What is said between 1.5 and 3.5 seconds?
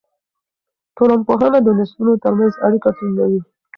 د نسلونو ترمنځ اړیکه ټینګوي.